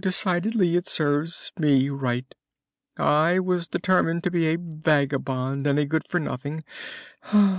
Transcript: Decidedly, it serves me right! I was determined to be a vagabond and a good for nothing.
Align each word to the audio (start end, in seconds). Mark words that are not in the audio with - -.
Decidedly, 0.00 0.74
it 0.74 0.86
serves 0.86 1.52
me 1.58 1.90
right! 1.90 2.34
I 2.96 3.38
was 3.40 3.66
determined 3.66 4.24
to 4.24 4.30
be 4.30 4.46
a 4.48 4.56
vagabond 4.56 5.66
and 5.66 5.78
a 5.78 5.84
good 5.84 6.08
for 6.08 6.18
nothing. 6.18 6.62